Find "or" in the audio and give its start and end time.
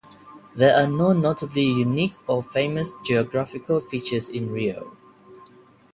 2.27-2.41